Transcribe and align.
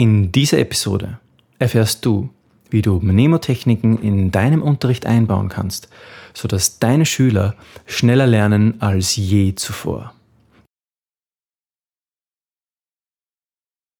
In 0.00 0.32
dieser 0.32 0.58
Episode 0.58 1.18
erfährst 1.58 2.06
du, 2.06 2.30
wie 2.70 2.80
du 2.80 3.00
Mnemotechniken 3.00 4.00
in 4.00 4.30
deinem 4.30 4.62
Unterricht 4.62 5.04
einbauen 5.04 5.50
kannst, 5.50 5.90
sodass 6.32 6.78
deine 6.78 7.04
Schüler 7.04 7.54
schneller 7.84 8.26
lernen 8.26 8.80
als 8.80 9.16
je 9.16 9.54
zuvor. 9.56 10.14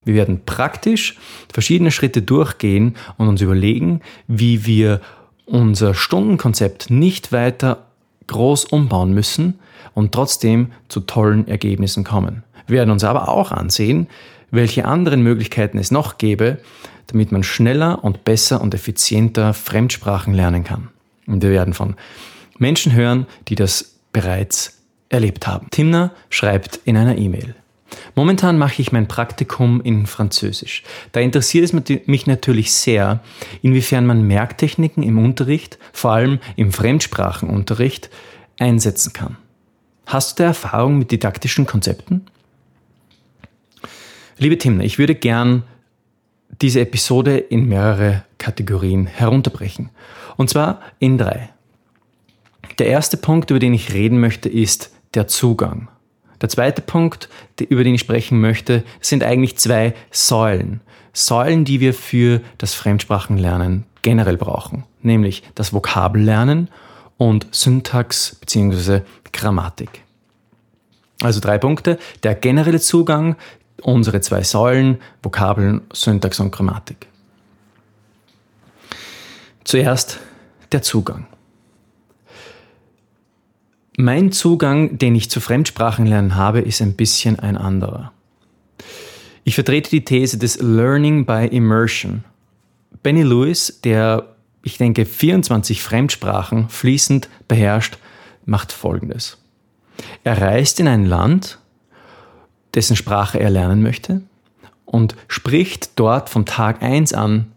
Wir 0.06 0.14
werden 0.14 0.46
praktisch 0.46 1.18
verschiedene 1.52 1.90
Schritte 1.90 2.22
durchgehen 2.22 2.96
und 3.18 3.28
uns 3.28 3.42
überlegen, 3.42 4.00
wie 4.26 4.64
wir 4.64 5.02
unser 5.44 5.92
Stundenkonzept 5.92 6.88
nicht 6.88 7.30
weiter 7.30 7.88
groß 8.26 8.64
umbauen 8.64 9.12
müssen 9.12 9.58
und 9.92 10.12
trotzdem 10.12 10.72
zu 10.88 11.00
tollen 11.00 11.46
Ergebnissen 11.46 12.04
kommen. 12.04 12.42
Wir 12.66 12.78
werden 12.78 12.90
uns 12.90 13.04
aber 13.04 13.28
auch 13.28 13.52
ansehen, 13.52 14.06
welche 14.50 14.84
anderen 14.84 15.22
Möglichkeiten 15.22 15.78
es 15.78 15.90
noch 15.90 16.18
gäbe, 16.18 16.58
damit 17.06 17.32
man 17.32 17.42
schneller 17.42 18.04
und 18.04 18.24
besser 18.24 18.60
und 18.60 18.74
effizienter 18.74 19.54
Fremdsprachen 19.54 20.34
lernen 20.34 20.64
kann. 20.64 20.88
Und 21.26 21.42
wir 21.42 21.50
werden 21.50 21.74
von 21.74 21.96
Menschen 22.58 22.92
hören, 22.92 23.26
die 23.48 23.54
das 23.54 23.96
bereits 24.12 24.78
erlebt 25.08 25.46
haben. 25.46 25.68
Timna 25.70 26.12
schreibt 26.28 26.80
in 26.84 26.96
einer 26.96 27.18
E-Mail. 27.18 27.54
Momentan 28.14 28.58
mache 28.58 28.82
ich 28.82 28.92
mein 28.92 29.08
Praktikum 29.08 29.80
in 29.80 30.06
Französisch. 30.06 30.84
Da 31.12 31.20
interessiert 31.20 31.64
es 31.64 32.06
mich 32.06 32.26
natürlich 32.26 32.72
sehr, 32.72 33.20
inwiefern 33.62 34.06
man 34.06 34.26
Merktechniken 34.26 35.02
im 35.02 35.18
Unterricht, 35.18 35.78
vor 35.92 36.12
allem 36.12 36.38
im 36.56 36.72
Fremdsprachenunterricht, 36.72 38.10
einsetzen 38.58 39.12
kann. 39.12 39.36
Hast 40.06 40.38
du 40.38 40.42
da 40.42 40.48
Erfahrung 40.48 40.98
mit 40.98 41.10
didaktischen 41.10 41.66
Konzepten? 41.66 42.26
Liebe 44.42 44.56
Timna, 44.56 44.84
ich 44.84 44.98
würde 44.98 45.14
gern 45.14 45.64
diese 46.62 46.80
Episode 46.80 47.36
in 47.36 47.68
mehrere 47.68 48.24
Kategorien 48.38 49.06
herunterbrechen. 49.06 49.90
Und 50.38 50.48
zwar 50.48 50.80
in 50.98 51.18
drei. 51.18 51.50
Der 52.78 52.86
erste 52.86 53.18
Punkt, 53.18 53.50
über 53.50 53.58
den 53.58 53.74
ich 53.74 53.92
reden 53.92 54.18
möchte, 54.18 54.48
ist 54.48 54.92
der 55.12 55.28
Zugang. 55.28 55.88
Der 56.40 56.48
zweite 56.48 56.80
Punkt, 56.80 57.28
über 57.68 57.84
den 57.84 57.94
ich 57.94 58.00
sprechen 58.00 58.40
möchte, 58.40 58.82
sind 59.02 59.22
eigentlich 59.22 59.58
zwei 59.58 59.92
Säulen. 60.10 60.80
Säulen, 61.12 61.66
die 61.66 61.80
wir 61.80 61.92
für 61.92 62.40
das 62.56 62.72
Fremdsprachenlernen 62.72 63.84
generell 64.00 64.38
brauchen, 64.38 64.84
nämlich 65.02 65.42
das 65.54 65.74
Vokabellernen 65.74 66.70
und 67.18 67.46
Syntax 67.50 68.36
bzw. 68.36 69.02
Grammatik. 69.34 70.02
Also 71.22 71.40
drei 71.40 71.58
Punkte. 71.58 71.98
Der 72.22 72.34
generelle 72.34 72.80
Zugang, 72.80 73.36
unsere 73.82 74.20
zwei 74.20 74.42
Säulen, 74.42 74.98
Vokabeln, 75.22 75.82
Syntax 75.92 76.40
und 76.40 76.50
Grammatik. 76.50 77.06
Zuerst 79.64 80.18
der 80.72 80.82
Zugang. 80.82 81.26
Mein 83.96 84.32
Zugang, 84.32 84.98
den 84.98 85.14
ich 85.14 85.30
zu 85.30 85.40
Fremdsprachenlernen 85.40 86.34
habe, 86.34 86.60
ist 86.60 86.80
ein 86.80 86.94
bisschen 86.94 87.38
ein 87.38 87.56
anderer. 87.56 88.12
Ich 89.44 89.54
vertrete 89.54 89.90
die 89.90 90.04
These 90.04 90.38
des 90.38 90.60
Learning 90.60 91.26
by 91.26 91.46
Immersion. 91.46 92.24
Benny 93.02 93.22
Lewis, 93.22 93.80
der, 93.84 94.36
ich 94.62 94.78
denke, 94.78 95.04
24 95.06 95.82
Fremdsprachen 95.82 96.68
fließend 96.68 97.28
beherrscht, 97.46 97.98
macht 98.44 98.72
Folgendes. 98.72 99.38
Er 100.24 100.40
reist 100.40 100.80
in 100.80 100.88
ein 100.88 101.06
Land, 101.06 101.59
dessen 102.74 102.96
Sprache 102.96 103.38
er 103.38 103.50
lernen 103.50 103.82
möchte 103.82 104.22
und 104.84 105.14
spricht 105.28 105.98
dort 105.98 106.28
von 106.28 106.46
Tag 106.46 106.82
1 106.82 107.12
an 107.12 107.52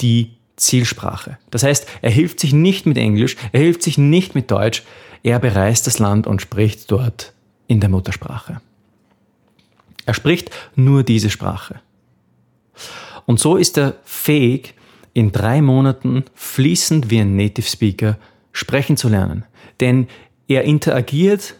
die 0.00 0.30
Zielsprache. 0.56 1.38
Das 1.50 1.62
heißt, 1.62 1.86
er 2.02 2.10
hilft 2.10 2.40
sich 2.40 2.52
nicht 2.52 2.86
mit 2.86 2.96
Englisch, 2.96 3.36
er 3.52 3.60
hilft 3.60 3.82
sich 3.82 3.98
nicht 3.98 4.34
mit 4.34 4.50
Deutsch, 4.50 4.82
er 5.22 5.38
bereist 5.38 5.86
das 5.86 5.98
Land 5.98 6.26
und 6.26 6.42
spricht 6.42 6.90
dort 6.90 7.32
in 7.66 7.80
der 7.80 7.88
Muttersprache. 7.88 8.60
Er 10.06 10.14
spricht 10.14 10.50
nur 10.74 11.02
diese 11.02 11.30
Sprache. 11.30 11.80
Und 13.26 13.40
so 13.40 13.56
ist 13.56 13.78
er 13.78 13.96
fähig, 14.04 14.74
in 15.14 15.32
drei 15.32 15.62
Monaten 15.62 16.24
fließend 16.34 17.08
wie 17.08 17.20
ein 17.20 17.36
Native 17.36 17.66
Speaker 17.66 18.18
sprechen 18.52 18.96
zu 18.96 19.08
lernen. 19.08 19.44
Denn 19.80 20.08
er 20.48 20.64
interagiert 20.64 21.54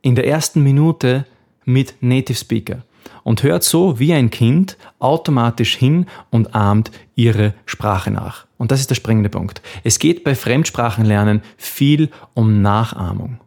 in 0.00 0.14
der 0.14 0.26
ersten 0.26 0.62
Minute 0.62 1.26
mit 1.64 1.94
Native 2.00 2.36
Speaker 2.36 2.82
und 3.22 3.42
hört 3.42 3.64
so 3.64 3.98
wie 3.98 4.12
ein 4.12 4.30
Kind 4.30 4.76
automatisch 4.98 5.76
hin 5.76 6.06
und 6.30 6.54
ahmt 6.54 6.90
ihre 7.14 7.54
Sprache 7.66 8.10
nach. 8.10 8.46
Und 8.56 8.70
das 8.70 8.80
ist 8.80 8.90
der 8.90 8.94
springende 8.94 9.30
Punkt. 9.30 9.62
Es 9.82 9.98
geht 9.98 10.24
bei 10.24 10.34
Fremdsprachenlernen 10.34 11.42
viel 11.56 12.10
um 12.34 12.62
Nachahmung. 12.62 13.40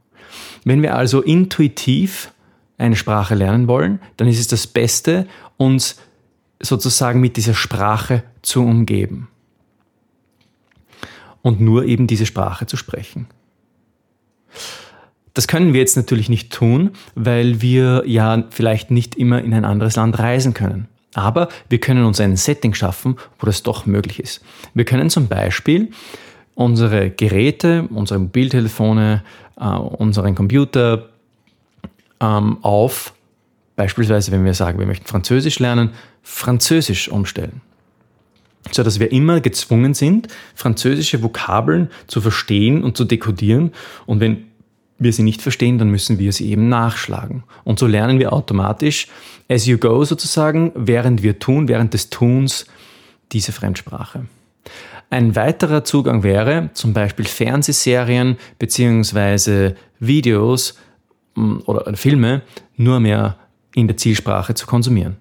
Wenn 0.63 0.81
wir 0.81 0.95
also 0.95 1.21
intuitiv 1.21 2.33
eine 2.77 2.95
Sprache 2.95 3.35
lernen 3.35 3.67
wollen, 3.67 3.99
dann 4.17 4.27
ist 4.27 4.39
es 4.39 4.47
das 4.47 4.67
Beste, 4.67 5.27
uns 5.57 5.97
sozusagen 6.59 7.21
mit 7.21 7.37
dieser 7.37 7.53
Sprache 7.53 8.23
zu 8.41 8.63
umgeben. 8.63 9.29
Und 11.41 11.61
nur 11.61 11.85
eben 11.85 12.07
diese 12.07 12.25
Sprache 12.25 12.65
zu 12.65 12.77
sprechen. 12.77 13.27
Das 15.37 15.47
können 15.47 15.71
wir 15.71 15.79
jetzt 15.79 15.95
natürlich 15.95 16.29
nicht 16.29 16.51
tun, 16.51 16.93
weil 17.13 17.61
wir 17.61 18.01
ja 18.07 18.45
vielleicht 18.49 18.89
nicht 18.89 19.13
immer 19.13 19.39
in 19.43 19.53
ein 19.53 19.65
anderes 19.65 19.95
Land 19.95 20.17
reisen 20.17 20.55
können. 20.55 20.87
Aber 21.13 21.49
wir 21.69 21.79
können 21.79 22.05
uns 22.05 22.19
ein 22.19 22.35
Setting 22.35 22.73
schaffen, 22.73 23.17
wo 23.37 23.45
das 23.45 23.61
doch 23.61 23.85
möglich 23.85 24.19
ist. 24.19 24.43
Wir 24.73 24.83
können 24.83 25.11
zum 25.11 25.27
Beispiel 25.27 25.91
unsere 26.55 27.11
Geräte, 27.11 27.87
unsere 27.93 28.19
Mobiltelefone, 28.19 29.23
äh, 29.59 29.63
unseren 29.63 30.33
Computer 30.33 31.09
ähm, 32.19 32.57
auf, 32.63 33.13
beispielsweise 33.75 34.31
wenn 34.31 34.43
wir 34.43 34.55
sagen, 34.55 34.79
wir 34.79 34.87
möchten 34.87 35.05
Französisch 35.05 35.59
lernen, 35.59 35.91
Französisch 36.23 37.09
umstellen. 37.09 37.61
So 38.71 38.81
dass 38.81 38.99
wir 38.99 39.11
immer 39.11 39.39
gezwungen 39.39 39.93
sind, 39.93 40.29
französische 40.55 41.21
Vokabeln 41.21 41.91
zu 42.07 42.21
verstehen 42.21 42.83
und 42.83 42.97
zu 42.97 43.05
dekodieren. 43.05 43.71
Und 44.07 44.19
wenn 44.19 44.46
wir 44.99 45.13
sie 45.13 45.23
nicht 45.23 45.41
verstehen, 45.41 45.77
dann 45.77 45.89
müssen 45.89 46.19
wir 46.19 46.31
sie 46.33 46.49
eben 46.49 46.69
nachschlagen. 46.69 47.43
Und 47.63 47.79
so 47.79 47.87
lernen 47.87 48.19
wir 48.19 48.33
automatisch, 48.33 49.07
as 49.49 49.65
you 49.65 49.77
go 49.77 50.03
sozusagen, 50.03 50.71
während 50.75 51.23
wir 51.23 51.39
tun, 51.39 51.67
während 51.67 51.93
des 51.93 52.09
Tuns, 52.09 52.65
diese 53.31 53.51
Fremdsprache. 53.51 54.25
Ein 55.09 55.35
weiterer 55.35 55.83
Zugang 55.83 56.23
wäre 56.23 56.69
zum 56.73 56.93
Beispiel 56.93 57.25
Fernsehserien 57.25 58.37
beziehungsweise 58.59 59.75
Videos 59.99 60.77
mm, 61.35 61.59
oder 61.65 61.95
Filme 61.95 62.41
nur 62.75 62.99
mehr 62.99 63.37
in 63.73 63.87
der 63.87 63.97
Zielsprache 63.97 64.53
zu 64.53 64.65
konsumieren. 64.65 65.17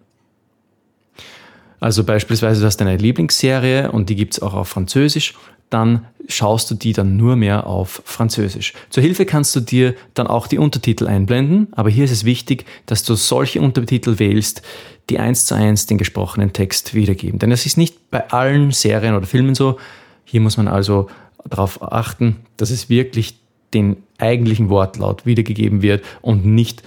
Also 1.78 2.04
beispielsweise 2.04 2.60
du 2.60 2.66
hast 2.66 2.78
deine 2.78 2.96
Lieblingsserie 2.96 3.92
und 3.92 4.08
die 4.08 4.16
gibt 4.16 4.34
es 4.34 4.42
auch 4.42 4.54
auf 4.54 4.68
Französisch 4.68 5.34
dann 5.70 6.06
schaust 6.28 6.70
du 6.70 6.74
die 6.74 6.92
dann 6.92 7.16
nur 7.16 7.36
mehr 7.36 7.66
auf 7.66 8.02
Französisch. 8.04 8.72
Zur 8.90 9.02
Hilfe 9.02 9.26
kannst 9.26 9.54
du 9.54 9.60
dir 9.60 9.94
dann 10.14 10.26
auch 10.26 10.46
die 10.46 10.58
Untertitel 10.58 11.06
einblenden, 11.06 11.68
aber 11.72 11.90
hier 11.90 12.04
ist 12.04 12.10
es 12.10 12.24
wichtig, 12.24 12.64
dass 12.86 13.04
du 13.04 13.14
solche 13.14 13.60
Untertitel 13.60 14.18
wählst, 14.18 14.62
die 15.08 15.18
eins 15.18 15.46
zu 15.46 15.54
eins 15.54 15.86
den 15.86 15.98
gesprochenen 15.98 16.52
Text 16.52 16.94
wiedergeben. 16.94 17.38
Denn 17.38 17.50
das 17.50 17.66
ist 17.66 17.76
nicht 17.76 18.10
bei 18.10 18.28
allen 18.30 18.72
Serien 18.72 19.14
oder 19.14 19.26
Filmen 19.26 19.54
so. 19.54 19.78
Hier 20.24 20.40
muss 20.40 20.56
man 20.56 20.66
also 20.66 21.08
darauf 21.44 21.80
achten, 21.82 22.36
dass 22.56 22.70
es 22.70 22.88
wirklich 22.88 23.38
den 23.72 23.96
eigentlichen 24.18 24.68
Wortlaut 24.68 25.26
wiedergegeben 25.26 25.82
wird 25.82 26.04
und 26.22 26.44
nicht 26.44 26.82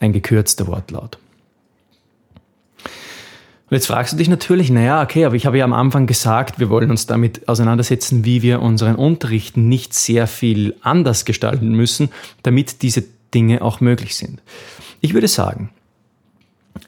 ein 0.00 0.12
gekürzter 0.12 0.66
Wortlaut. 0.66 1.18
Und 3.70 3.76
jetzt 3.76 3.86
fragst 3.86 4.12
du 4.12 4.16
dich 4.16 4.28
natürlich, 4.28 4.68
naja, 4.70 5.00
okay, 5.00 5.24
aber 5.24 5.36
ich 5.36 5.46
habe 5.46 5.56
ja 5.56 5.64
am 5.64 5.72
Anfang 5.72 6.08
gesagt, 6.08 6.58
wir 6.58 6.70
wollen 6.70 6.90
uns 6.90 7.06
damit 7.06 7.48
auseinandersetzen, 7.48 8.24
wie 8.24 8.42
wir 8.42 8.62
unseren 8.62 8.96
Unterricht 8.96 9.56
nicht 9.56 9.94
sehr 9.94 10.26
viel 10.26 10.74
anders 10.80 11.24
gestalten 11.24 11.68
müssen, 11.68 12.08
damit 12.42 12.82
diese 12.82 13.04
Dinge 13.32 13.62
auch 13.62 13.80
möglich 13.80 14.16
sind. 14.16 14.42
Ich 15.00 15.14
würde 15.14 15.28
sagen, 15.28 15.70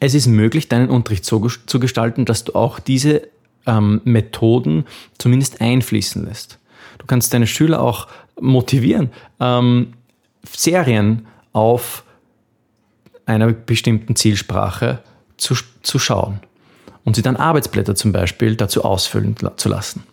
es 0.01 0.15
ist 0.15 0.27
möglich, 0.27 0.69
deinen 0.69 0.89
Unterricht 0.89 1.25
so 1.25 1.49
zu 1.49 1.79
gestalten, 1.79 2.25
dass 2.25 2.43
du 2.43 2.57
auch 2.57 2.81
diese 2.81 3.29
ähm, 3.65 4.01
Methoden 4.03 4.85
zumindest 5.19 5.61
einfließen 5.61 6.25
lässt. 6.25 6.59
Du 6.99 7.07
kannst 7.07 7.33
deine 7.33 7.47
Schüler 7.47 7.81
auch 7.81 8.09
motivieren, 8.41 9.13
ähm, 9.39 9.93
Serien 10.51 11.29
auf 11.53 12.03
einer 13.25 13.53
bestimmten 13.53 14.17
Zielsprache 14.17 14.99
zu, 15.37 15.55
zu 15.83 16.01
schauen 16.01 16.41
und 17.05 17.17
sie 17.17 17.23
dann 17.23 17.37
Arbeitsblätter 17.37 17.95
zum 17.95 18.13
Beispiel 18.13 18.57
dazu 18.57 18.85
ausfüllen 18.85 19.37
zu 19.57 19.69
lassen. 19.69 20.05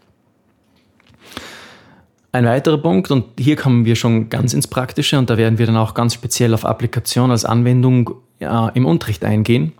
Ein 2.31 2.45
weiterer 2.45 2.77
Punkt, 2.77 3.09
und 3.09 3.25
hier 3.39 3.55
kommen 3.55 3.85
wir 3.85 3.95
schon 3.95 4.29
ganz 4.29 4.53
ins 4.53 4.67
Praktische, 4.67 5.17
und 5.17 5.29
da 5.29 5.37
werden 5.37 5.57
wir 5.57 5.65
dann 5.65 5.77
auch 5.77 5.95
ganz 5.95 6.13
speziell 6.13 6.53
auf 6.53 6.63
Applikation 6.63 7.31
als 7.31 7.43
Anwendung 7.43 8.11
ja, 8.39 8.69
im 8.69 8.85
Unterricht 8.85 9.23
eingehen, 9.25 9.73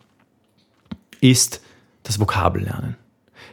ist 1.22 1.62
das 2.04 2.20
Vokabellernen. 2.20 2.96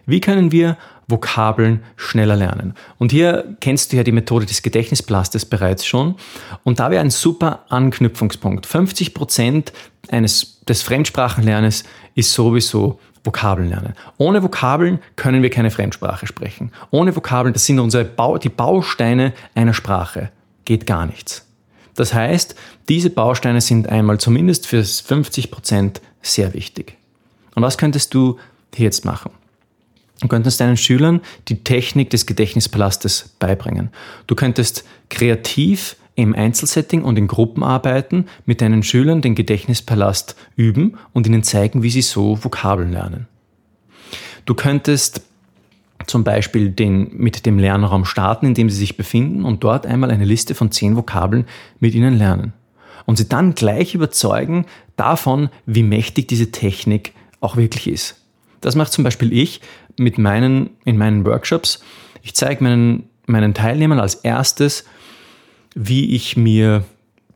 Wie 0.07 0.21
können 0.21 0.53
wir 0.53 0.79
Vokabeln 1.09 1.83
schneller 1.97 2.37
lernen? 2.37 2.75
Und 2.97 3.11
hier 3.11 3.57
kennst 3.61 3.93
du 3.93 3.97
ja 3.97 4.05
die 4.05 4.13
Methode 4.13 4.47
des 4.47 4.63
Gedächtnisplastes 4.63 5.45
bereits 5.45 5.85
schon. 5.85 6.15
Und 6.63 6.79
da 6.79 6.91
wäre 6.91 7.03
ein 7.03 7.11
super 7.11 7.65
Anknüpfungspunkt. 7.69 8.67
50 8.67 9.15
Prozent 9.15 9.73
des 10.11 10.83
Fremdsprachenlernens 10.83 11.85
ist 12.15 12.33
sowieso 12.33 13.01
Vokabeln 13.27 13.69
lernen. 13.69 13.95
Ohne 14.17 14.43
Vokabeln 14.43 15.01
können 15.17 15.43
wir 15.43 15.51
keine 15.51 15.71
Fremdsprache 15.71 16.27
sprechen. 16.27 16.73
Ohne 16.91 17.15
Vokabeln, 17.15 17.53
das 17.53 17.67
sind 17.67 17.79
unsere 17.79 18.05
Bau, 18.05 18.39
die 18.39 18.49
Bausteine 18.49 19.33
einer 19.55 19.75
Sprache. 19.75 20.31
Geht 20.65 20.87
gar 20.87 21.07
nichts. 21.07 21.47
Das 21.95 22.15
heißt, 22.15 22.55
diese 22.89 23.11
Bausteine 23.11 23.61
sind 23.61 23.89
einmal 23.89 24.19
zumindest 24.19 24.67
für 24.67 24.85
50 24.85 25.51
Prozent 25.51 26.01
sehr 26.23 26.55
wichtig. 26.55 26.97
Und 27.55 27.63
was 27.63 27.79
könntest 27.79 28.15
du 28.15 28.39
jetzt 28.77 29.05
machen? 29.05 29.33
Du 30.21 30.29
könntest 30.29 30.61
deinen 30.61 30.77
Schülern 30.77 31.21
die 31.49 31.63
Technik 31.63 32.11
des 32.11 32.27
Gedächtnispalastes 32.27 33.35
beibringen. 33.39 33.91
Du 34.27 34.35
könntest 34.35 34.85
kreativ 35.09 35.97
im 36.17 36.35
Einzelsetting 36.35 37.05
und 37.05 37.19
in 37.19 37.29
Gruppenarbeiten 37.29 38.27
mit 38.47 38.61
deinen 38.61 38.83
Schülern 38.83 39.21
den 39.21 39.35
Gedächtnispalast 39.35 40.35
üben 40.57 40.97
und 41.13 41.27
ihnen 41.27 41.45
zeigen, 41.45 41.83
wie 41.83 41.91
sie 41.91 42.03
so 42.03 42.43
Vokabeln 42.43 42.91
lernen. 42.91 43.29
Du 44.47 44.55
könntest 44.55 45.23
zum 46.07 46.25
Beispiel 46.25 46.71
den, 46.71 47.17
mit 47.17 47.47
dem 47.47 47.59
Lernraum 47.59 48.05
starten, 48.05 48.47
in 48.47 48.55
dem 48.55 48.71
sie 48.71 48.79
sich 48.79 48.97
befinden 48.97 49.45
und 49.45 49.63
dort 49.63 49.87
einmal 49.87 50.11
eine 50.11 50.25
Liste 50.25 50.55
von 50.55 50.71
zehn 50.71 50.97
Vokabeln 50.97 51.47
mit 51.81 51.95
ihnen 51.95 52.17
lernen. 52.17 52.53
Und 53.05 53.19
sie 53.19 53.29
dann 53.29 53.55
gleich 53.55 53.95
überzeugen 53.95 54.67
davon, 54.97 55.51
wie 55.67 55.83
mächtig 55.83 56.29
diese 56.29 56.51
Technik 56.51 57.13
auch 57.41 57.57
wirklich 57.57 57.89
ist. 57.89 58.23
Das 58.61 58.75
macht 58.75 58.93
zum 58.93 59.05
Beispiel 59.05 59.33
ich 59.33 59.61
mit 59.99 60.19
meinen, 60.19 60.71
in 60.85 60.97
meinen 60.97 61.25
Workshops. 61.25 61.83
Ich 62.23 62.35
zeige 62.35 62.65
meinen, 62.65 63.05
meinen 63.27 63.55
Teilnehmern 63.55 64.01
als 64.01 64.17
erstes, 64.17 64.85
wie 65.77 66.17
ich 66.17 66.37
mir 66.37 66.85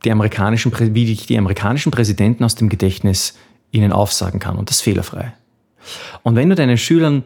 die 0.03 0.11
amerikanischen, 0.11 0.73
wie 0.95 1.11
ich 1.11 1.27
die 1.27 1.37
amerikanischen 1.37 1.91
Präsidenten 1.91 2.43
aus 2.43 2.55
dem 2.55 2.67
Gedächtnis 2.67 3.37
ihnen 3.71 3.93
aufsagen 3.93 4.39
kann 4.39 4.57
und 4.57 4.69
das 4.69 4.81
fehlerfrei. 4.81 5.33
Und 6.23 6.35
wenn 6.35 6.49
du 6.49 6.55
deinen 6.55 6.77
Schülern 6.77 7.23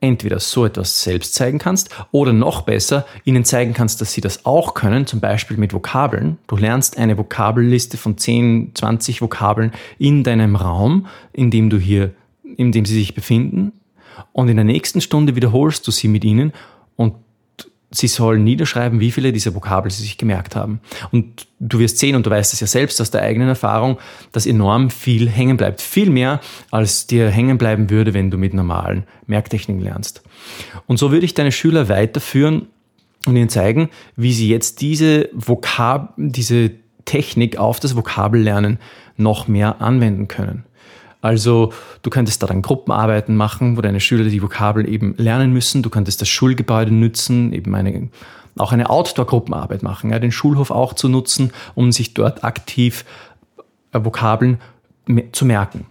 entweder 0.00 0.40
so 0.40 0.66
etwas 0.66 1.02
selbst 1.02 1.34
zeigen 1.34 1.58
kannst 1.58 1.90
oder 2.10 2.32
noch 2.32 2.62
besser 2.62 3.06
ihnen 3.24 3.44
zeigen 3.44 3.72
kannst, 3.72 4.00
dass 4.00 4.12
sie 4.12 4.20
das 4.20 4.44
auch 4.44 4.74
können, 4.74 5.06
zum 5.06 5.20
Beispiel 5.20 5.56
mit 5.56 5.72
Vokabeln. 5.72 6.38
Du 6.48 6.56
lernst 6.56 6.98
eine 6.98 7.16
Vokabelliste 7.16 7.96
von 7.96 8.18
10, 8.18 8.72
20 8.74 9.22
Vokabeln 9.22 9.72
in 9.98 10.22
deinem 10.22 10.56
Raum, 10.56 11.06
in 11.32 11.50
dem 11.50 11.70
du 11.70 11.78
hier, 11.78 12.12
in 12.56 12.72
dem 12.72 12.84
sie 12.84 12.94
sich 12.94 13.14
befinden 13.14 13.72
und 14.32 14.48
in 14.48 14.56
der 14.56 14.64
nächsten 14.64 15.00
Stunde 15.00 15.36
wiederholst 15.36 15.86
du 15.86 15.90
sie 15.90 16.08
mit 16.08 16.24
ihnen 16.24 16.52
und 16.96 17.14
sie 17.96 18.08
sollen 18.08 18.44
niederschreiben, 18.44 19.00
wie 19.00 19.10
viele 19.10 19.32
dieser 19.32 19.54
Vokabeln 19.54 19.90
sie 19.90 20.02
sich 20.02 20.18
gemerkt 20.18 20.54
haben. 20.54 20.80
Und 21.12 21.46
du 21.58 21.78
wirst 21.78 21.98
sehen, 21.98 22.14
und 22.14 22.26
du 22.26 22.30
weißt 22.30 22.52
es 22.52 22.60
ja 22.60 22.66
selbst 22.66 23.00
aus 23.00 23.10
der 23.10 23.22
eigenen 23.22 23.48
Erfahrung, 23.48 23.98
dass 24.32 24.46
enorm 24.46 24.90
viel 24.90 25.28
hängen 25.28 25.56
bleibt. 25.56 25.80
Viel 25.80 26.10
mehr, 26.10 26.40
als 26.70 27.06
dir 27.06 27.30
hängen 27.30 27.58
bleiben 27.58 27.88
würde, 27.88 28.12
wenn 28.12 28.30
du 28.30 28.36
mit 28.36 28.52
normalen 28.52 29.04
Merktechniken 29.26 29.82
lernst. 29.82 30.22
Und 30.86 30.98
so 30.98 31.10
würde 31.10 31.24
ich 31.24 31.34
deine 31.34 31.52
Schüler 31.52 31.88
weiterführen 31.88 32.66
und 33.26 33.36
ihnen 33.36 33.48
zeigen, 33.48 33.88
wie 34.14 34.32
sie 34.32 34.48
jetzt 34.48 34.82
diese 34.82 35.30
Vokab, 35.32 36.14
diese 36.16 36.72
Technik 37.06 37.56
auf 37.56 37.80
das 37.80 37.96
Vokabellernen 37.96 38.78
noch 39.16 39.48
mehr 39.48 39.80
anwenden 39.80 40.28
können. 40.28 40.65
Also 41.26 41.72
du 42.02 42.10
könntest 42.10 42.40
da 42.40 42.46
dann 42.46 42.62
Gruppenarbeiten 42.62 43.34
machen, 43.34 43.76
wo 43.76 43.80
deine 43.80 43.98
Schüler 43.98 44.30
die 44.30 44.40
Vokabel 44.40 44.88
eben 44.88 45.16
lernen 45.18 45.52
müssen. 45.52 45.82
Du 45.82 45.90
könntest 45.90 46.20
das 46.20 46.28
Schulgebäude 46.28 46.94
nützen, 46.94 47.52
eben 47.52 47.74
eine, 47.74 48.10
auch 48.56 48.70
eine 48.70 48.88
Outdoor-Gruppenarbeit 48.88 49.82
machen, 49.82 50.10
ja, 50.10 50.20
den 50.20 50.30
Schulhof 50.30 50.70
auch 50.70 50.94
zu 50.94 51.08
nutzen, 51.08 51.52
um 51.74 51.90
sich 51.90 52.14
dort 52.14 52.44
aktiv 52.44 53.04
äh, 53.92 54.04
Vokabeln 54.04 54.60
zu 55.32 55.44
merken. 55.46 55.86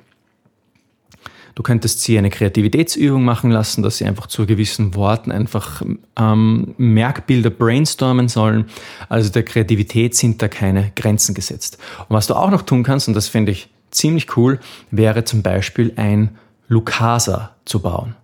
Du 1.53 1.63
könntest 1.63 2.01
sie 2.01 2.17
eine 2.17 2.29
Kreativitätsübung 2.29 3.25
machen 3.25 3.51
lassen, 3.51 3.83
dass 3.83 3.97
sie 3.97 4.05
einfach 4.05 4.27
zu 4.27 4.45
gewissen 4.45 4.95
Worten 4.95 5.33
einfach 5.33 5.81
ähm, 6.17 6.75
Merkbilder 6.77 7.49
brainstormen 7.49 8.29
sollen. 8.29 8.67
Also 9.09 9.29
der 9.31 9.43
Kreativität 9.43 10.15
sind 10.15 10.41
da 10.41 10.47
keine 10.47 10.93
Grenzen 10.95 11.35
gesetzt. 11.35 11.77
Und 12.07 12.15
was 12.15 12.27
du 12.27 12.35
auch 12.35 12.51
noch 12.51 12.61
tun 12.61 12.83
kannst, 12.83 13.09
und 13.09 13.15
das 13.15 13.27
finde 13.27 13.51
ich 13.51 13.69
ziemlich 13.95 14.37
cool 14.37 14.59
wäre 14.91 15.23
zum 15.23 15.41
Beispiel 15.41 15.93
ein 15.95 16.37
Lucasa 16.67 17.55
zu 17.65 17.81
bauen. 17.81 18.15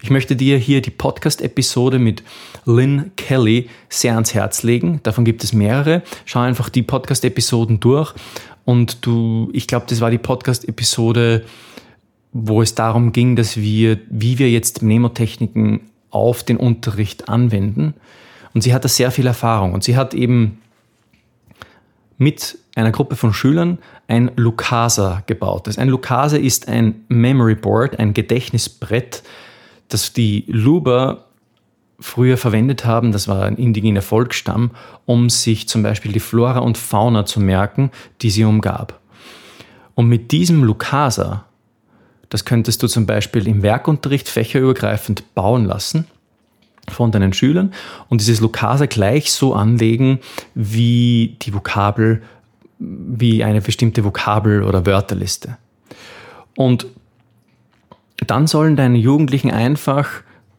Ich 0.00 0.10
möchte 0.10 0.36
dir 0.36 0.58
hier 0.58 0.80
die 0.80 0.90
Podcast-Episode 0.90 1.98
mit 1.98 2.22
Lynn 2.64 3.10
Kelly 3.16 3.68
sehr 3.88 4.14
ans 4.14 4.32
Herz 4.32 4.62
legen. 4.62 5.00
Davon 5.02 5.24
gibt 5.24 5.42
es 5.42 5.52
mehrere. 5.52 6.02
Schau 6.24 6.40
einfach 6.40 6.68
die 6.68 6.82
Podcast-Episoden 6.82 7.80
durch. 7.80 8.14
Und 8.64 9.04
du, 9.04 9.50
ich 9.52 9.66
glaube, 9.66 9.86
das 9.88 10.00
war 10.00 10.10
die 10.10 10.18
Podcast-Episode, 10.18 11.44
wo 12.32 12.62
es 12.62 12.76
darum 12.76 13.12
ging, 13.12 13.34
dass 13.34 13.56
wir, 13.56 13.98
wie 14.08 14.38
wir 14.38 14.50
jetzt 14.50 14.82
Mnemotechniken 14.82 15.80
auf 16.10 16.44
den 16.44 16.58
Unterricht 16.58 17.28
anwenden. 17.28 17.94
Und 18.54 18.62
sie 18.62 18.72
hat 18.74 18.84
da 18.84 18.88
sehr 18.88 19.10
viel 19.10 19.26
Erfahrung. 19.26 19.72
Und 19.72 19.82
sie 19.82 19.96
hat 19.96 20.14
eben 20.14 20.60
mit 22.18 22.58
einer 22.78 22.92
Gruppe 22.92 23.16
von 23.16 23.34
Schülern 23.34 23.78
ein 24.06 24.30
Lucasa 24.36 25.22
gebaut 25.26 25.66
ist. 25.66 25.78
Ein 25.78 25.88
Lucasa 25.88 26.36
ist 26.36 26.68
ein 26.68 27.04
Memory 27.08 27.56
Board, 27.56 27.98
ein 27.98 28.14
Gedächtnisbrett, 28.14 29.22
das 29.88 30.12
die 30.12 30.44
Luber 30.46 31.26
früher 32.00 32.36
verwendet 32.36 32.84
haben, 32.84 33.10
das 33.10 33.26
war 33.26 33.42
ein 33.44 33.56
indigener 33.56 34.02
Volksstamm, 34.02 34.70
um 35.04 35.28
sich 35.28 35.68
zum 35.68 35.82
Beispiel 35.82 36.12
die 36.12 36.20
Flora 36.20 36.60
und 36.60 36.78
Fauna 36.78 37.26
zu 37.26 37.40
merken, 37.40 37.90
die 38.22 38.30
sie 38.30 38.44
umgab. 38.44 39.00
Und 39.96 40.08
mit 40.08 40.30
diesem 40.30 40.62
Lucasa, 40.62 41.46
das 42.28 42.44
könntest 42.44 42.82
du 42.84 42.86
zum 42.86 43.06
Beispiel 43.06 43.48
im 43.48 43.62
Werkunterricht 43.62 44.28
fächerübergreifend 44.28 45.34
bauen 45.34 45.64
lassen 45.64 46.06
von 46.88 47.10
deinen 47.10 47.32
Schülern 47.32 47.72
und 48.08 48.20
dieses 48.20 48.40
Lucasa 48.40 48.86
gleich 48.86 49.32
so 49.32 49.54
anlegen, 49.54 50.20
wie 50.54 51.36
die 51.42 51.52
Vokabel, 51.52 52.22
wie 52.78 53.44
eine 53.44 53.60
bestimmte 53.60 54.04
Vokabel- 54.04 54.62
oder 54.62 54.86
Wörterliste. 54.86 55.56
Und 56.56 56.86
dann 58.26 58.46
sollen 58.46 58.76
deine 58.76 58.98
Jugendlichen 58.98 59.50
einfach 59.50 60.08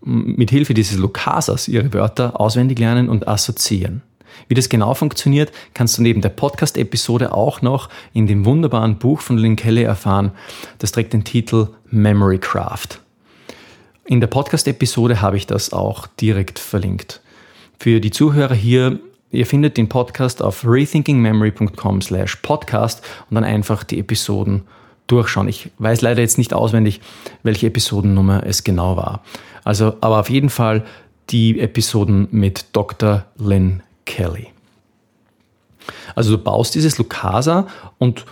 mit 0.01 0.49
Hilfe 0.49 0.73
dieses 0.73 0.97
Lucasas 0.97 1.67
ihre 1.67 1.93
Wörter 1.93 2.39
auswendig 2.39 2.79
lernen 2.79 3.09
und 3.09 3.27
assoziieren. 3.27 4.01
Wie 4.47 4.53
das 4.55 4.69
genau 4.69 4.93
funktioniert, 4.93 5.51
kannst 5.73 5.97
du 5.97 6.01
neben 6.01 6.21
der 6.21 6.29
Podcast-Episode 6.29 7.33
auch 7.33 7.61
noch 7.61 7.89
in 8.13 8.27
dem 8.27 8.45
wunderbaren 8.45 8.97
Buch 8.97 9.19
von 9.19 9.37
Lynn 9.37 9.55
Kelly 9.55 9.83
erfahren. 9.83 10.31
Das 10.77 10.91
trägt 10.91 11.13
den 11.13 11.23
Titel 11.23 11.67
Memory 11.89 12.37
Craft. 12.37 12.99
In 14.05 14.21
der 14.21 14.27
Podcast-Episode 14.27 15.21
habe 15.21 15.37
ich 15.37 15.45
das 15.45 15.73
auch 15.73 16.07
direkt 16.07 16.57
verlinkt. 16.57 17.21
Für 17.77 17.99
die 17.99 18.11
Zuhörer 18.11 18.55
hier, 18.55 18.99
ihr 19.31 19.45
findet 19.45 19.77
den 19.77 19.89
Podcast 19.89 20.41
auf 20.41 20.65
rethinkingmemory.com 20.65 22.01
slash 22.01 22.37
podcast 22.37 23.03
und 23.29 23.35
dann 23.35 23.43
einfach 23.43 23.83
die 23.83 23.99
Episoden 23.99 24.63
durchschauen. 25.07 25.47
Ich 25.47 25.71
weiß 25.77 26.01
leider 26.01 26.21
jetzt 26.21 26.37
nicht 26.37 26.53
auswendig, 26.53 27.01
welche 27.43 27.67
Episodennummer 27.67 28.45
es 28.45 28.63
genau 28.63 28.97
war. 28.97 29.23
Also, 29.63 29.95
aber 30.01 30.19
auf 30.19 30.29
jeden 30.29 30.49
Fall 30.49 30.85
die 31.29 31.59
Episoden 31.59 32.27
mit 32.31 32.67
Dr. 32.73 33.25
Lynn 33.37 33.83
Kelly. 34.05 34.47
Also 36.15 36.37
du 36.37 36.43
baust 36.43 36.75
dieses 36.75 36.97
Lucasa 36.97 37.67
und 37.97 38.25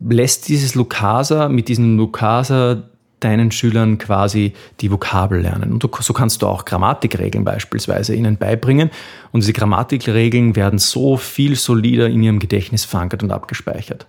lässt 0.00 0.48
dieses 0.48 0.74
Lucasa 0.74 1.48
mit 1.48 1.68
diesem 1.68 1.96
Lucasa 1.96 2.84
deinen 3.20 3.50
Schülern 3.50 3.98
quasi 3.98 4.52
die 4.80 4.90
Vokabel 4.90 5.40
lernen. 5.40 5.72
Und 5.72 5.82
so 6.00 6.12
kannst 6.12 6.42
du 6.42 6.46
auch 6.46 6.64
Grammatikregeln 6.64 7.44
beispielsweise 7.44 8.14
ihnen 8.14 8.36
beibringen. 8.36 8.90
Und 9.32 9.40
diese 9.40 9.54
Grammatikregeln 9.54 10.54
werden 10.54 10.78
so 10.78 11.16
viel 11.16 11.56
solider 11.56 12.08
in 12.08 12.22
ihrem 12.22 12.38
Gedächtnis 12.38 12.84
verankert 12.84 13.22
und 13.22 13.30
abgespeichert. 13.30 14.06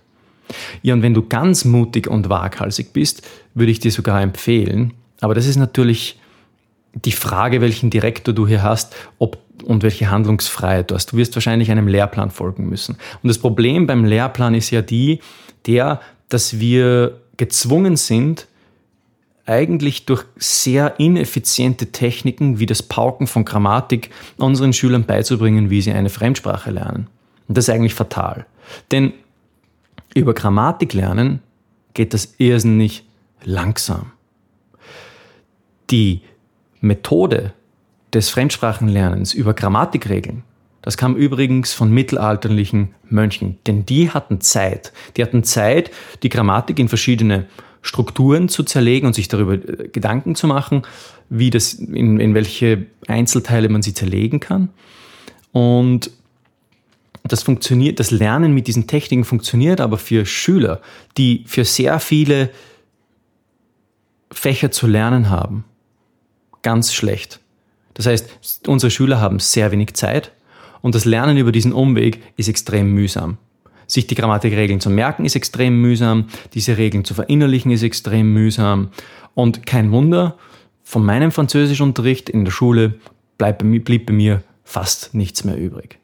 Ja, 0.82 0.94
und 0.94 1.02
wenn 1.02 1.14
du 1.14 1.22
ganz 1.22 1.64
mutig 1.64 2.08
und 2.08 2.28
waghalsig 2.28 2.92
bist, 2.92 3.26
würde 3.54 3.72
ich 3.72 3.80
dir 3.80 3.90
sogar 3.90 4.22
empfehlen, 4.22 4.94
aber 5.20 5.34
das 5.34 5.46
ist 5.46 5.56
natürlich 5.56 6.18
die 6.94 7.12
Frage, 7.12 7.60
welchen 7.60 7.90
Direktor 7.90 8.34
du 8.34 8.46
hier 8.46 8.62
hast, 8.62 8.94
ob 9.18 9.38
und 9.64 9.82
welche 9.82 10.10
Handlungsfreiheit 10.10 10.90
du 10.90 10.94
hast. 10.94 11.12
Du 11.12 11.16
wirst 11.16 11.34
wahrscheinlich 11.34 11.70
einem 11.70 11.88
Lehrplan 11.88 12.30
folgen 12.30 12.68
müssen. 12.68 12.96
Und 13.22 13.28
das 13.28 13.38
Problem 13.38 13.86
beim 13.86 14.04
Lehrplan 14.04 14.54
ist 14.54 14.70
ja 14.70 14.82
die, 14.82 15.20
der, 15.66 16.00
dass 16.28 16.60
wir 16.60 17.20
gezwungen 17.36 17.96
sind, 17.96 18.46
eigentlich 19.48 20.04
durch 20.06 20.24
sehr 20.36 21.00
ineffiziente 21.00 21.90
Techniken 21.90 22.58
wie 22.58 22.66
das 22.66 22.82
Pauken 22.82 23.26
von 23.26 23.44
Grammatik 23.44 24.10
unseren 24.36 24.72
Schülern 24.72 25.04
beizubringen, 25.04 25.70
wie 25.70 25.80
sie 25.80 25.92
eine 25.92 26.10
Fremdsprache 26.10 26.70
lernen. 26.70 27.08
Und 27.48 27.56
das 27.56 27.68
ist 27.68 27.74
eigentlich 27.74 27.94
fatal. 27.94 28.46
Denn 28.90 29.12
über 30.14 30.34
Grammatik 30.34 30.92
lernen 30.92 31.40
geht 31.94 32.12
das 32.14 32.34
irrsinnig 32.38 33.04
langsam. 33.42 34.12
Die 35.90 36.20
Methode 36.80 37.54
des 38.12 38.28
Fremdsprachenlernens 38.28 39.32
über 39.32 39.54
Grammatikregeln, 39.54 40.44
das 40.82 40.96
kam 40.96 41.16
übrigens 41.16 41.72
von 41.72 41.90
mittelalterlichen 41.90 42.94
Mönchen, 43.08 43.58
denn 43.66 43.84
die 43.84 44.10
hatten 44.10 44.40
Zeit. 44.40 44.92
Die 45.16 45.22
hatten 45.22 45.44
Zeit, 45.44 45.90
die 46.22 46.28
Grammatik 46.28 46.78
in 46.78 46.88
verschiedene 46.88 47.46
Strukturen 47.82 48.48
zu 48.48 48.62
zerlegen 48.62 49.06
und 49.06 49.14
sich 49.14 49.28
darüber 49.28 49.54
äh, 49.54 49.88
Gedanken 49.88 50.34
zu 50.34 50.46
machen, 50.46 50.82
wie 51.28 51.50
das, 51.50 51.74
in, 51.74 52.20
in 52.20 52.34
welche 52.34 52.86
Einzelteile 53.06 53.68
man 53.68 53.82
sie 53.82 53.94
zerlegen 53.94 54.40
kann. 54.40 54.70
Und 55.52 56.10
das 57.24 57.42
funktioniert, 57.42 58.00
das 58.00 58.10
Lernen 58.10 58.54
mit 58.54 58.66
diesen 58.66 58.86
Techniken 58.86 59.24
funktioniert 59.24 59.80
aber 59.80 59.98
für 59.98 60.24
Schüler, 60.24 60.80
die 61.16 61.44
für 61.46 61.64
sehr 61.64 62.00
viele 62.00 62.50
Fächer 64.30 64.70
zu 64.70 64.86
lernen 64.86 65.30
haben, 65.30 65.64
ganz 66.62 66.92
schlecht. 66.92 67.40
Das 67.94 68.06
heißt, 68.06 68.68
unsere 68.68 68.90
Schüler 68.90 69.20
haben 69.20 69.40
sehr 69.40 69.72
wenig 69.72 69.94
Zeit 69.94 70.32
und 70.80 70.94
das 70.94 71.04
Lernen 71.04 71.36
über 71.36 71.52
diesen 71.52 71.72
Umweg 71.72 72.22
ist 72.36 72.48
extrem 72.48 72.92
mühsam. 72.92 73.38
Sich 73.88 74.06
die 74.06 74.14
Grammatikregeln 74.14 74.80
zu 74.80 74.90
merken 74.90 75.24
ist 75.24 75.34
extrem 75.34 75.80
mühsam, 75.80 76.26
diese 76.54 76.76
Regeln 76.76 77.04
zu 77.04 77.14
verinnerlichen 77.14 77.72
ist 77.72 77.82
extrem 77.82 78.32
mühsam 78.32 78.90
und 79.34 79.66
kein 79.66 79.90
Wunder, 79.90 80.36
von 80.84 81.04
meinem 81.04 81.32
Französischunterricht 81.32 82.28
in 82.28 82.44
der 82.44 82.52
Schule 82.52 82.94
blieb 83.38 84.06
bei 84.06 84.12
mir 84.12 84.42
fast 84.64 85.14
nichts 85.14 85.44
mehr 85.44 85.56
übrig. 85.56 85.98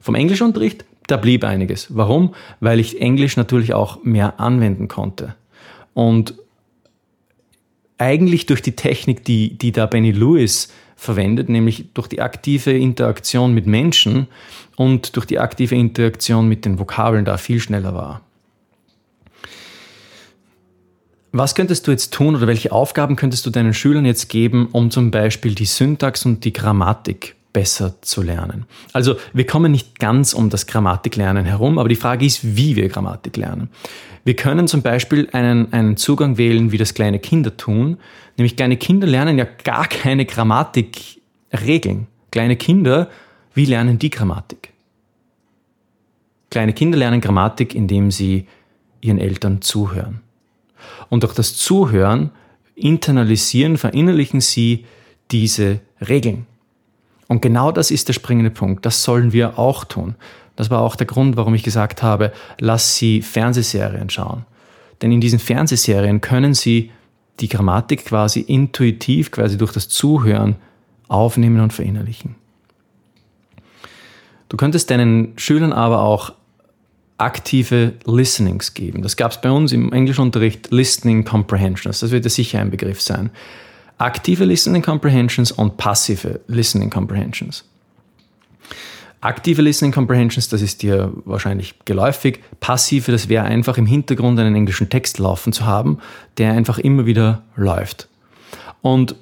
Vom 0.00 0.14
Englischunterricht, 0.14 0.84
da 1.06 1.16
blieb 1.16 1.44
einiges. 1.44 1.94
Warum? 1.94 2.34
Weil 2.60 2.80
ich 2.80 3.00
Englisch 3.00 3.36
natürlich 3.36 3.74
auch 3.74 4.02
mehr 4.02 4.40
anwenden 4.40 4.88
konnte. 4.88 5.34
Und 5.94 6.34
eigentlich 7.98 8.46
durch 8.46 8.62
die 8.62 8.76
Technik, 8.76 9.24
die, 9.24 9.56
die 9.56 9.72
da 9.72 9.86
Benny 9.86 10.12
Lewis 10.12 10.72
verwendet, 10.96 11.48
nämlich 11.48 11.86
durch 11.94 12.08
die 12.08 12.20
aktive 12.20 12.72
Interaktion 12.72 13.52
mit 13.52 13.66
Menschen 13.66 14.26
und 14.76 15.14
durch 15.14 15.26
die 15.26 15.38
aktive 15.38 15.74
Interaktion 15.74 16.48
mit 16.48 16.64
den 16.64 16.78
Vokabeln 16.78 17.24
da 17.24 17.36
viel 17.36 17.60
schneller 17.60 17.94
war. 17.94 18.22
Was 21.32 21.54
könntest 21.54 21.86
du 21.86 21.90
jetzt 21.90 22.14
tun 22.14 22.34
oder 22.34 22.46
welche 22.46 22.72
Aufgaben 22.72 23.14
könntest 23.14 23.44
du 23.44 23.50
deinen 23.50 23.74
Schülern 23.74 24.06
jetzt 24.06 24.30
geben, 24.30 24.70
um 24.72 24.90
zum 24.90 25.10
Beispiel 25.10 25.54
die 25.54 25.66
Syntax 25.66 26.24
und 26.24 26.44
die 26.46 26.52
Grammatik 26.54 27.36
besser 27.56 27.94
zu 28.02 28.20
lernen. 28.20 28.66
Also 28.92 29.16
wir 29.32 29.46
kommen 29.46 29.72
nicht 29.72 29.98
ganz 29.98 30.34
um 30.34 30.50
das 30.50 30.66
Grammatiklernen 30.66 31.46
herum, 31.46 31.78
aber 31.78 31.88
die 31.88 31.96
Frage 31.96 32.26
ist, 32.26 32.54
wie 32.54 32.76
wir 32.76 32.90
Grammatik 32.90 33.38
lernen. 33.38 33.70
Wir 34.24 34.36
können 34.36 34.68
zum 34.68 34.82
Beispiel 34.82 35.30
einen, 35.32 35.72
einen 35.72 35.96
Zugang 35.96 36.36
wählen, 36.36 36.70
wie 36.70 36.76
das 36.76 36.92
kleine 36.92 37.18
Kinder 37.18 37.56
tun. 37.56 37.96
Nämlich 38.36 38.56
kleine 38.56 38.76
Kinder 38.76 39.06
lernen 39.06 39.38
ja 39.38 39.46
gar 39.64 39.88
keine 39.88 40.26
Grammatikregeln. 40.26 42.08
Kleine 42.30 42.56
Kinder, 42.56 43.08
wie 43.54 43.64
lernen 43.64 43.98
die 43.98 44.10
Grammatik? 44.10 44.74
Kleine 46.50 46.74
Kinder 46.74 46.98
lernen 46.98 47.22
Grammatik, 47.22 47.74
indem 47.74 48.10
sie 48.10 48.46
ihren 49.00 49.18
Eltern 49.18 49.62
zuhören. 49.62 50.20
Und 51.08 51.22
durch 51.22 51.32
das 51.32 51.56
Zuhören 51.56 52.32
internalisieren, 52.74 53.78
verinnerlichen 53.78 54.42
sie 54.42 54.84
diese 55.30 55.80
Regeln. 56.06 56.44
Und 57.28 57.42
genau 57.42 57.72
das 57.72 57.90
ist 57.90 58.08
der 58.08 58.12
springende 58.12 58.50
Punkt. 58.50 58.86
Das 58.86 59.02
sollen 59.02 59.32
wir 59.32 59.58
auch 59.58 59.84
tun. 59.84 60.14
Das 60.54 60.70
war 60.70 60.80
auch 60.80 60.96
der 60.96 61.06
Grund, 61.06 61.36
warum 61.36 61.54
ich 61.54 61.62
gesagt 61.62 62.02
habe, 62.02 62.32
lass 62.58 62.96
sie 62.96 63.20
Fernsehserien 63.22 64.10
schauen. 64.10 64.44
Denn 65.02 65.12
in 65.12 65.20
diesen 65.20 65.38
Fernsehserien 65.38 66.20
können 66.20 66.54
sie 66.54 66.90
die 67.40 67.48
Grammatik 67.48 68.06
quasi 68.06 68.40
intuitiv, 68.40 69.30
quasi 69.30 69.58
durch 69.58 69.72
das 69.72 69.88
Zuhören 69.88 70.56
aufnehmen 71.08 71.60
und 71.60 71.72
verinnerlichen. 71.72 72.34
Du 74.48 74.56
könntest 74.56 74.90
deinen 74.90 75.34
Schülern 75.36 75.72
aber 75.72 76.00
auch 76.00 76.32
aktive 77.18 77.94
Listenings 78.04 78.74
geben. 78.74 79.02
Das 79.02 79.16
gab 79.16 79.32
es 79.32 79.40
bei 79.40 79.50
uns 79.50 79.72
im 79.72 79.92
Englischunterricht 79.92 80.70
Listening 80.70 81.24
Comprehensions. 81.24 82.00
Das 82.00 82.10
wird 82.10 82.24
ja 82.24 82.30
sicher 82.30 82.60
ein 82.60 82.70
Begriff 82.70 83.00
sein 83.00 83.30
aktive 83.98 84.44
Listening 84.44 84.82
Comprehensions 84.82 85.52
und 85.52 85.76
passive 85.76 86.40
Listening 86.48 86.90
Comprehensions. 86.90 87.64
Aktive 89.20 89.62
Listening 89.62 89.92
Comprehensions, 89.92 90.48
das 90.48 90.62
ist 90.62 90.82
dir 90.82 91.12
wahrscheinlich 91.24 91.74
geläufig. 91.84 92.40
Passive, 92.60 93.10
das 93.10 93.28
wäre 93.28 93.44
einfach 93.44 93.78
im 93.78 93.86
Hintergrund 93.86 94.38
einen 94.38 94.54
englischen 94.54 94.88
Text 94.90 95.18
laufen 95.18 95.52
zu 95.52 95.64
haben, 95.64 95.98
der 96.36 96.52
einfach 96.52 96.78
immer 96.78 97.06
wieder 97.06 97.42
läuft. 97.56 98.08
Und 98.82 99.16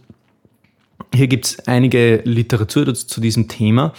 hier 1.14 1.28
gibt 1.28 1.47
es 1.47 1.69
einige 1.69 2.23
Literatur 2.25 2.93
zu 2.93 3.21
diesem 3.21 3.49
Thema, 3.49 3.95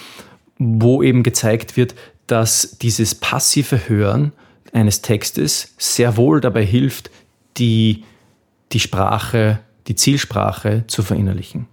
wo 0.58 1.02
eben 1.02 1.24
gezeigt 1.24 1.78
wird, 1.78 1.96
dass 2.28 2.78
dieses 2.82 3.16
passive 3.16 3.88
Hören 3.88 4.34
eines 4.74 5.02
Textes 5.02 5.74
sehr 5.78 6.18
wohl 6.18 6.42
dabei 6.42 6.66
hilft, 6.66 7.10
die, 7.58 8.04
die 8.74 8.80
Sprache 8.80 9.60
die 9.88 9.96
Zielsprache 9.96 10.84
zu 10.88 11.04
verinnerlichen. 11.04 11.68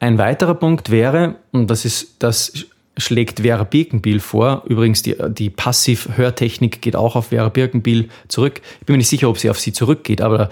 Ein 0.00 0.18
weiterer 0.18 0.54
Punkt 0.54 0.90
wäre, 0.90 1.36
und 1.50 1.68
das 1.68 1.84
ist, 1.84 2.16
das 2.20 2.66
schlägt 2.96 3.40
Vera 3.40 3.64
Birkenbiel 3.64 4.20
vor. 4.20 4.62
Übrigens, 4.66 5.02
die, 5.02 5.16
die 5.30 5.50
Passiv-Hörtechnik 5.50 6.82
geht 6.82 6.96
auch 6.96 7.16
auf 7.16 7.28
Vera 7.28 7.48
Birkenbiel 7.48 8.08
zurück. 8.28 8.60
Ich 8.80 8.86
bin 8.86 8.94
mir 8.94 8.98
nicht 8.98 9.08
sicher, 9.08 9.28
ob 9.28 9.38
sie 9.38 9.50
auf 9.50 9.58
sie 9.58 9.72
zurückgeht, 9.72 10.20
aber 10.20 10.50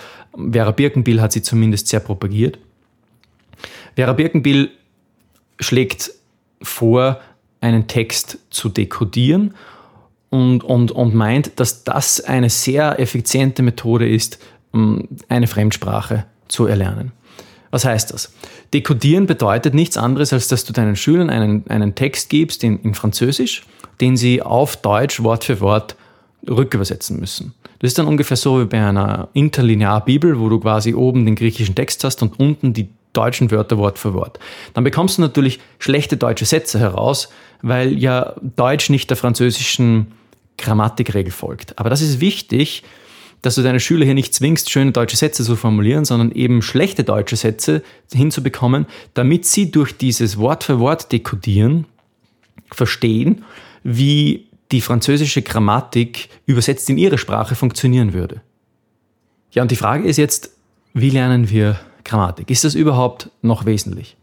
Vera 0.53 0.71
Birkenbiel 0.71 1.21
hat 1.21 1.33
sie 1.33 1.43
zumindest 1.43 1.89
sehr 1.89 2.01
propagiert. 2.01 2.59
Vera 3.95 4.13
Birkenbiel 4.13 4.71
schlägt 5.59 6.13
vor, 6.63 7.21
einen 7.61 7.87
Text 7.89 8.39
zu 8.51 8.69
dekodieren 8.69 9.55
und, 10.31 10.63
und, 10.63 10.93
und 10.93 11.15
meint, 11.15 11.59
dass 11.59 11.85
das 11.85 12.21
eine 12.21 12.51
sehr 12.51 13.01
effiziente 13.01 13.63
Methode 13.63 14.09
ist, 14.09 14.39
eine 15.29 15.47
Fremdsprache 15.47 16.27
zu 16.49 16.67
erlernen. 16.67 17.13
Was 17.71 17.85
heißt 17.85 18.13
das? 18.13 18.33
Dekodieren 18.73 19.27
bedeutet 19.27 19.75
nichts 19.75 19.97
anderes, 19.97 20.33
als 20.33 20.49
dass 20.49 20.65
du 20.65 20.73
deinen 20.73 20.97
Schülern 20.97 21.31
einen, 21.31 21.65
einen 21.69 21.95
Text 21.95 22.31
gibst 22.31 22.65
in, 22.65 22.81
in 22.81 22.95
Französisch, 22.95 23.65
den 24.01 24.17
sie 24.17 24.43
auf 24.43 24.77
Deutsch 24.77 25.23
Wort 25.23 25.45
für 25.45 25.61
Wort 25.61 25.97
rückübersetzen 26.49 27.19
müssen. 27.19 27.55
Das 27.79 27.89
ist 27.89 27.99
dann 27.99 28.07
ungefähr 28.07 28.37
so 28.37 28.61
wie 28.61 28.65
bei 28.65 28.83
einer 28.85 29.29
Interlinear-Bibel, 29.35 30.39
wo 30.39 30.49
du 30.49 30.61
quasi 30.61 30.95
oben 30.95 31.27
den 31.27 31.35
griechischen 31.35 31.75
Text 31.75 32.05
hast 32.05 32.23
und 32.23 32.39
unten 32.39 32.73
die 32.73 32.89
deutschen 33.13 33.51
Wörter 33.51 33.79
Wort 33.79 33.99
für 33.99 34.15
Wort. 34.15 34.39
Dann 34.75 34.85
bekommst 34.85 35.19
du 35.19 35.23
natürlich 35.23 35.61
schlechte 35.79 36.17
deutsche 36.17 36.45
Sätze 36.45 36.79
heraus, 36.79 37.29
weil 37.63 37.99
ja 37.99 38.35
Deutsch 38.41 38.91
nicht 38.91 39.11
der 39.11 39.17
französischen 39.17 40.13
Grammatikregel 40.59 41.33
folgt. 41.33 41.79
Aber 41.79 41.91
das 41.91 42.01
ist 42.01 42.21
wichtig, 42.21 42.83
dass 43.47 43.55
du 43.55 43.63
deine 43.63 43.79
Schüler 43.79 44.05
hier 44.05 44.15
nicht 44.15 44.35
zwingst, 44.35 44.71
schöne 44.71 44.91
deutsche 44.91 45.17
Sätze 45.17 45.45
zu 45.45 45.55
formulieren, 45.55 46.05
sondern 46.05 46.33
eben 46.33 46.63
schlechte 46.63 47.05
deutsche 47.05 47.37
Sätze 47.37 47.83
hinzubekommen, 48.13 48.87
damit 49.15 49.47
sie 49.47 49.71
durch 49.71 49.97
dieses 49.97 50.37
Wort 50.37 50.65
für 50.65 50.81
Wort 50.81 51.13
dekodieren 51.13 51.87
verstehen, 52.73 53.45
wie 53.85 54.49
die 54.73 54.81
französische 54.81 55.43
Grammatik 55.43 56.29
übersetzt 56.47 56.91
in 56.91 56.99
ihre 56.99 57.19
Sprache 57.19 57.55
funktionieren 57.55 58.13
würde. 58.13 58.41
Ja, 59.53 59.63
und 59.63 59.71
die 59.71 59.77
Frage 59.77 60.09
ist 60.09 60.17
jetzt, 60.17 60.51
wie 60.93 61.11
lernen 61.11 61.49
wir 61.49 61.79
Grammatik? 62.05 62.51
Ist 62.51 62.65
das 62.65 62.75
überhaupt 62.75 63.31
noch 63.43 63.65
wesentlich? 63.65 64.17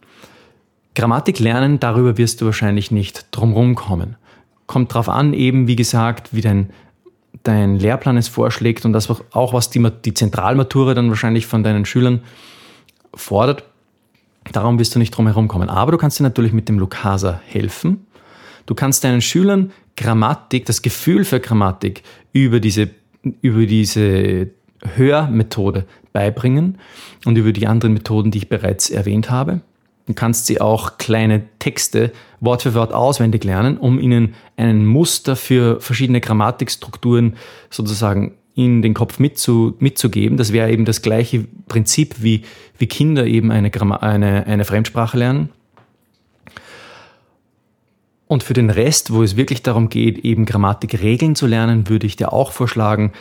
Grammatik 0.95 1.39
lernen, 1.39 1.79
darüber 1.79 2.17
wirst 2.17 2.41
du 2.41 2.45
wahrscheinlich 2.45 2.91
nicht 2.91 3.27
drumherum 3.31 3.75
kommen. 3.75 4.17
Kommt 4.67 4.91
darauf 4.91 5.07
an, 5.07 5.33
eben 5.33 5.67
wie 5.67 5.77
gesagt, 5.77 6.33
wie 6.33 6.41
dein 6.41 6.71
dein 7.41 7.77
Lehrplan 7.77 8.17
es 8.17 8.27
vorschlägt 8.27 8.85
und 8.85 8.93
das 8.93 9.09
auch, 9.09 9.53
was 9.53 9.69
die, 9.69 9.85
die 10.05 10.13
Zentralmatura 10.13 10.93
dann 10.93 11.09
wahrscheinlich 11.09 11.47
von 11.47 11.63
deinen 11.63 11.85
Schülern 11.85 12.21
fordert. 13.15 13.63
Darum 14.51 14.77
wirst 14.77 14.93
du 14.93 14.99
nicht 14.99 15.11
drum 15.11 15.27
herum 15.27 15.47
kommen. 15.47 15.69
Aber 15.69 15.91
du 15.91 15.97
kannst 15.97 16.19
dir 16.19 16.23
natürlich 16.23 16.53
mit 16.53 16.69
dem 16.69 16.77
Lukasa 16.77 17.41
helfen. 17.45 18.05
Du 18.65 18.75
kannst 18.75 19.03
deinen 19.03 19.21
Schülern 19.21 19.71
Grammatik, 19.95 20.65
das 20.65 20.81
Gefühl 20.81 21.25
für 21.25 21.39
Grammatik 21.39 22.03
über 22.31 22.59
diese, 22.59 22.89
über 23.41 23.65
diese 23.65 24.49
Hörmethode 24.95 25.85
beibringen 26.11 26.77
und 27.25 27.37
über 27.37 27.51
die 27.51 27.67
anderen 27.67 27.93
Methoden, 27.93 28.31
die 28.31 28.39
ich 28.39 28.49
bereits 28.49 28.89
erwähnt 28.89 29.29
habe. 29.29 29.61
Du 30.05 30.13
kannst 30.13 30.47
sie 30.47 30.59
auch 30.59 30.97
kleine 30.97 31.43
Texte 31.59 32.11
Wort 32.41 32.63
für 32.63 32.73
Wort 32.73 32.91
auswendig 32.91 33.43
lernen, 33.45 33.77
um 33.77 33.99
ihnen 33.99 34.35
einen 34.57 34.85
Muster 34.85 35.35
für 35.35 35.79
verschiedene 35.79 36.19
Grammatikstrukturen 36.19 37.37
sozusagen 37.69 38.33
in 38.55 38.81
den 38.81 38.93
Kopf 38.93 39.17
mitzu, 39.19 39.75
mitzugeben. 39.79 40.37
Das 40.37 40.51
wäre 40.51 40.71
eben 40.71 40.85
das 40.85 41.01
gleiche 41.01 41.45
Prinzip, 41.67 42.21
wie, 42.21 42.43
wie 42.77 42.87
Kinder 42.87 43.25
eben 43.25 43.51
eine, 43.51 43.71
eine, 44.01 44.45
eine 44.45 44.65
Fremdsprache 44.65 45.17
lernen. 45.17 45.49
Und 48.27 48.43
für 48.43 48.53
den 48.53 48.69
Rest, 48.69 49.13
wo 49.13 49.23
es 49.23 49.37
wirklich 49.37 49.63
darum 49.63 49.89
geht, 49.89 50.19
eben 50.19 50.45
Grammatikregeln 50.45 51.35
zu 51.35 51.47
lernen, 51.47 51.87
würde 51.89 52.07
ich 52.07 52.15
dir 52.15 52.33
auch 52.33 52.51
vorschlagen, 52.51 53.13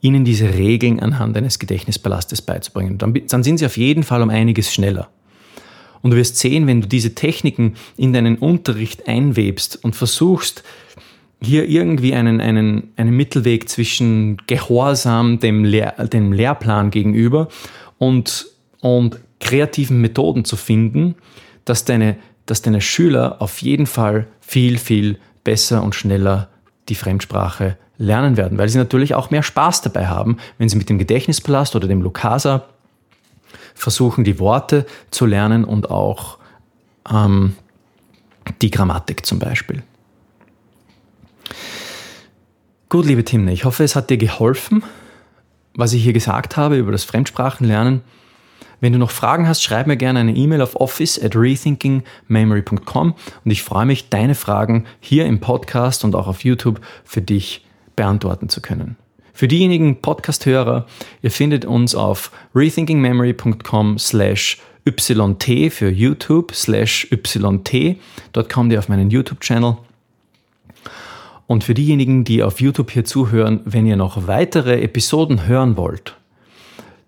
ihnen 0.00 0.24
diese 0.24 0.54
Regeln 0.54 0.98
anhand 0.98 1.36
eines 1.36 1.58
Gedächtnispalastes 1.58 2.42
beizubringen. 2.42 2.98
Dann, 2.98 3.14
dann 3.28 3.42
sind 3.42 3.58
sie 3.58 3.66
auf 3.66 3.76
jeden 3.76 4.02
Fall 4.02 4.22
um 4.22 4.30
einiges 4.30 4.72
schneller. 4.72 5.10
Und 6.02 6.10
du 6.10 6.16
wirst 6.16 6.36
sehen, 6.36 6.66
wenn 6.66 6.80
du 6.82 6.88
diese 6.88 7.14
Techniken 7.14 7.74
in 7.96 8.12
deinen 8.12 8.36
Unterricht 8.36 9.08
einwebst 9.08 9.82
und 9.82 9.96
versuchst, 9.96 10.62
hier 11.40 11.68
irgendwie 11.68 12.14
einen, 12.14 12.40
einen, 12.40 12.92
einen 12.96 13.16
Mittelweg 13.16 13.68
zwischen 13.68 14.36
Gehorsam 14.46 15.40
dem, 15.40 15.64
Lehr 15.64 15.92
dem 16.06 16.32
Lehrplan 16.32 16.90
gegenüber 16.90 17.48
und, 17.98 18.46
und 18.80 19.18
kreativen 19.40 20.00
Methoden 20.00 20.44
zu 20.44 20.56
finden, 20.56 21.16
dass 21.64 21.84
deine, 21.84 22.16
dass 22.46 22.62
deine 22.62 22.80
Schüler 22.80 23.42
auf 23.42 23.60
jeden 23.62 23.86
Fall 23.86 24.28
viel, 24.40 24.78
viel 24.78 25.18
besser 25.42 25.82
und 25.82 25.94
schneller 25.94 26.48
die 26.88 26.94
Fremdsprache 26.94 27.76
lernen 27.98 28.36
werden, 28.36 28.58
weil 28.58 28.68
sie 28.68 28.78
natürlich 28.78 29.14
auch 29.14 29.30
mehr 29.30 29.42
Spaß 29.42 29.82
dabei 29.82 30.06
haben, 30.06 30.38
wenn 30.58 30.68
sie 30.68 30.76
mit 30.76 30.88
dem 30.88 30.98
Gedächtnispalast 30.98 31.76
oder 31.76 31.88
dem 31.88 32.02
Lukasa 32.02 32.66
versuchen, 33.74 34.24
die 34.24 34.38
Worte 34.38 34.86
zu 35.10 35.26
lernen 35.26 35.64
und 35.64 35.90
auch 35.90 36.38
ähm, 37.10 37.56
die 38.60 38.70
Grammatik 38.70 39.26
zum 39.26 39.38
Beispiel. 39.38 39.82
Gut, 42.88 43.06
liebe 43.06 43.24
Timne, 43.24 43.52
ich 43.52 43.64
hoffe, 43.64 43.84
es 43.84 43.96
hat 43.96 44.10
dir 44.10 44.18
geholfen, 44.18 44.82
was 45.74 45.92
ich 45.94 46.02
hier 46.02 46.12
gesagt 46.12 46.56
habe 46.56 46.76
über 46.76 46.92
das 46.92 47.04
Fremdsprachenlernen. 47.04 48.02
Wenn 48.80 48.92
du 48.92 48.98
noch 48.98 49.10
Fragen 49.12 49.46
hast, 49.46 49.62
schreib 49.62 49.86
mir 49.86 49.96
gerne 49.96 50.18
eine 50.18 50.34
E-Mail 50.34 50.60
auf 50.60 50.76
office 50.76 51.18
at 51.22 51.36
rethinkingmemory.com 51.36 53.14
und 53.44 53.50
ich 53.50 53.62
freue 53.62 53.86
mich, 53.86 54.10
deine 54.10 54.34
Fragen 54.34 54.86
hier 55.00 55.24
im 55.26 55.40
Podcast 55.40 56.04
und 56.04 56.14
auch 56.14 56.26
auf 56.26 56.44
YouTube 56.44 56.80
für 57.04 57.22
dich 57.22 57.64
beantworten 57.96 58.48
zu 58.48 58.60
können. 58.60 58.96
Für 59.32 59.48
diejenigen 59.48 60.00
Podcast-Hörer, 60.00 60.86
ihr 61.22 61.30
findet 61.30 61.64
uns 61.64 61.94
auf 61.94 62.30
rethinkingmemory.com 62.54 63.98
slash 63.98 64.58
yt 64.84 65.72
für 65.72 65.90
YouTube 65.90 66.54
slash 66.54 67.08
yt. 67.10 67.96
Dort 68.32 68.50
kommt 68.50 68.72
ihr 68.72 68.78
auf 68.78 68.88
meinen 68.88 69.10
YouTube-Channel. 69.10 69.76
Und 71.46 71.64
für 71.64 71.74
diejenigen, 71.74 72.24
die 72.24 72.42
auf 72.42 72.60
YouTube 72.60 72.90
hier 72.90 73.04
zuhören, 73.04 73.60
wenn 73.64 73.86
ihr 73.86 73.96
noch 73.96 74.26
weitere 74.26 74.80
Episoden 74.80 75.46
hören 75.46 75.76
wollt 75.76 76.16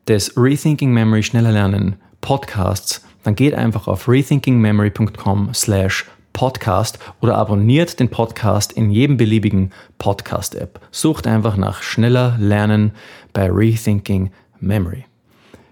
des 0.08 0.36
Rethinking 0.36 0.92
Memory 0.92 1.22
Schneller 1.22 1.52
Lernen 1.52 1.96
Podcasts, 2.20 3.04
dann 3.22 3.34
geht 3.34 3.54
einfach 3.54 3.88
auf 3.88 4.08
rethinkingmemory.com 4.08 5.54
slash 5.54 6.04
podcast 6.34 6.98
oder 7.22 7.38
abonniert 7.38 7.98
den 7.98 8.10
Podcast 8.10 8.72
in 8.72 8.90
jedem 8.90 9.16
beliebigen 9.16 9.72
Podcast-App. 9.96 10.80
Sucht 10.90 11.26
einfach 11.26 11.56
nach 11.56 11.82
Schneller 11.82 12.36
Lernen 12.38 12.92
bei 13.32 13.50
Rethinking 13.50 14.30
Memory. 14.60 15.06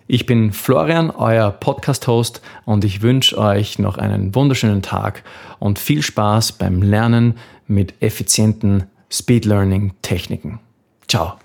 Ich 0.06 0.24
bin 0.24 0.52
Florian, 0.52 1.10
euer 1.10 1.50
Podcast-Host 1.50 2.40
und 2.64 2.84
ich 2.84 3.02
wünsche 3.02 3.36
euch 3.36 3.78
noch 3.78 3.98
einen 3.98 4.34
wunderschönen 4.34 4.82
Tag 4.82 5.22
und 5.58 5.78
viel 5.78 6.02
Spaß 6.02 6.52
beim 6.52 6.82
Lernen 6.82 7.38
mit 7.66 7.94
effizienten 8.00 8.84
Speed 9.10 9.44
Learning 9.44 9.92
Techniken. 10.02 10.60
Ciao. 11.08 11.41